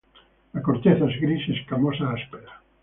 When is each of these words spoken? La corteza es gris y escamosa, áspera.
La 0.53 0.63
corteza 0.63 1.05
es 1.07 1.21
gris 1.21 1.47
y 1.47 1.53
escamosa, 1.59 2.09
áspera. 2.11 2.49